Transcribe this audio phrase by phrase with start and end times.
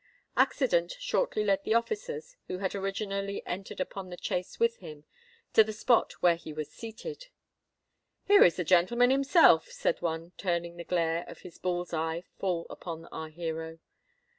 [0.35, 5.05] Accident shortly led the officers, who had originally entered upon the chase with him,
[5.53, 7.27] to the spot where he was seated.
[8.25, 12.65] "Here is the gentleman himself," said one, turning the glare of his bull's eye full
[12.67, 13.77] upon our hero.